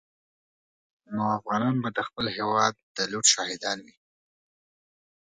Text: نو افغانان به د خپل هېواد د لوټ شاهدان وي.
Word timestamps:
نو 1.13 1.21
افغانان 1.37 1.75
به 1.83 1.89
د 1.93 1.99
خپل 2.07 2.25
هېواد 2.37 2.73
د 2.97 2.97
لوټ 3.11 3.25
شاهدان 3.33 3.77
وي. 3.85 3.95